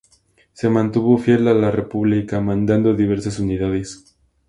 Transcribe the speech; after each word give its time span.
Se 0.53 0.67
mantuvo 0.67 1.19
fiel 1.19 1.47
a 1.47 1.53
la 1.53 1.69
República, 1.69 2.41
mandando 2.41 2.95
diversas 2.95 3.37
unidades. 3.37 4.17